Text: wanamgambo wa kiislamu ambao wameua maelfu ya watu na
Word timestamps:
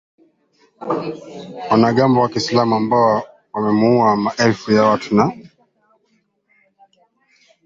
wanamgambo 1.69 2.17
wa 2.21 2.29
kiislamu 2.29 2.75
ambao 2.75 3.23
wameua 3.53 4.15
maelfu 4.15 4.71
ya 4.71 4.83
watu 4.83 5.15
na 5.15 5.37